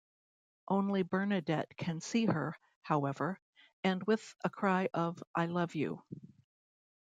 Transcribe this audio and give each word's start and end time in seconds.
Only 0.67 1.03
Bernadette 1.03 1.77
can 1.77 2.01
see 2.01 2.25
her, 2.25 2.55
however, 2.81 3.39
and 3.83 4.01
with 4.07 4.33
a 4.43 4.49
cry 4.49 4.89
of 4.95 5.23
I 5.35 5.45
love 5.45 5.75
you! 5.75 6.01